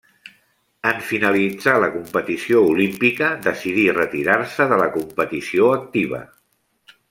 En 0.91 1.03
finalitzar 1.09 1.75
la 1.83 1.89
competició 1.97 2.63
olímpica 2.71 3.29
decidí 3.49 3.87
retirar-se 4.01 4.69
de 4.75 4.81
la 4.85 4.89
competició 4.99 5.73
activa. 5.79 6.27